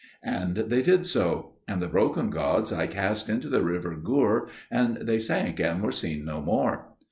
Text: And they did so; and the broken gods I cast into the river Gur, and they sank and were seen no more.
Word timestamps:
And 0.25 0.55
they 0.55 0.81
did 0.81 1.05
so; 1.05 1.57
and 1.67 1.79
the 1.79 1.87
broken 1.87 2.31
gods 2.31 2.73
I 2.73 2.87
cast 2.87 3.29
into 3.29 3.47
the 3.49 3.61
river 3.61 3.95
Gur, 3.95 4.47
and 4.71 4.97
they 4.97 5.19
sank 5.19 5.59
and 5.59 5.79
were 5.83 5.91
seen 5.91 6.25
no 6.25 6.41
more. 6.41 6.87